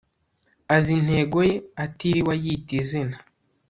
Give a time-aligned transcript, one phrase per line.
[0.75, 3.17] Azi intego ye atiriwe ayita izina